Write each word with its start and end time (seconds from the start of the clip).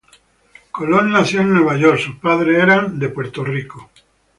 Colon 0.71 1.11
nació 1.11 1.41
en 1.41 1.53
Nueva 1.53 1.77
York; 1.77 1.99
sus 1.99 2.15
padres 2.15 2.57
eran 2.57 2.67
nativos 2.85 2.99
de 3.01 3.09
Puerto 3.09 3.43
Rico. 3.43 3.91